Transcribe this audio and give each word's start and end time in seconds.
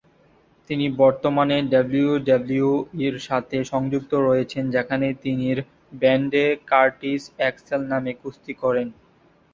তিনি 0.69 0.85
বর্তমানে 0.99 1.57
ডাব্লিউডাব্লিউইর 1.71 3.15
সাথে 3.27 3.57
সংযুক্ত 3.71 4.11
রয়েছেন, 4.27 4.63
যেখানে 4.75 5.07
তিনি 5.23 5.47
র 5.53 5.59
ব্র্যান্ডে 5.93 6.43
কার্টিস 6.71 7.23
এক্সেল 7.49 7.81
নামে 7.91 8.11
কুস্তি 8.21 8.53
করেন। 8.61 8.87